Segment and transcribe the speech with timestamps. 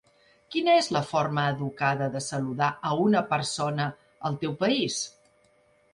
[0.53, 3.89] Quina és la forma educada de saludar a una persona
[4.31, 4.99] al teu país?